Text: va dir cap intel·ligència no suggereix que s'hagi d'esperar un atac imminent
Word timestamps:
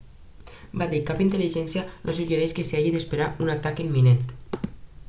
va 0.81 0.87
dir 0.93 1.01
cap 1.09 1.21
intel·ligència 1.25 1.83
no 2.09 2.17
suggereix 2.21 2.57
que 2.61 2.67
s'hagi 2.71 2.95
d'esperar 2.97 3.31
un 3.47 3.55
atac 3.59 3.85
imminent 3.87 4.27